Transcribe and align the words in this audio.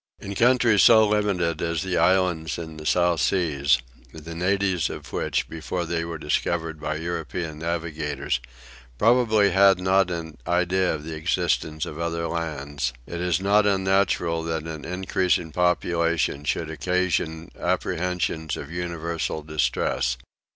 In 0.19 0.33
countries 0.33 0.81
so 0.81 1.07
limited 1.07 1.61
as 1.61 1.83
the 1.83 1.95
islands 1.95 2.57
in 2.57 2.77
the 2.77 2.87
South 2.87 3.19
Seas, 3.21 3.77
the 4.11 4.33
natives 4.33 4.89
of 4.89 5.13
which, 5.13 5.47
before 5.47 5.85
they 5.85 6.03
were 6.03 6.17
discovered 6.17 6.79
by 6.81 6.95
European 6.95 7.59
navigators, 7.59 8.39
probably 8.97 9.51
had 9.51 9.79
not 9.79 10.09
an 10.09 10.39
idea 10.47 10.95
of 10.95 11.03
the 11.03 11.13
existence 11.13 11.85
of 11.85 11.99
other 11.99 12.25
lands, 12.27 12.93
it 13.05 13.21
is 13.21 13.39
not 13.39 13.67
unnatural 13.67 14.41
that 14.41 14.63
an 14.63 14.85
increasing 14.85 15.51
population 15.51 16.45
should 16.45 16.71
occasion 16.71 17.51
apprehensions 17.59 18.57
of 18.57 18.71
universal 18.71 19.43
distress. 19.43 20.17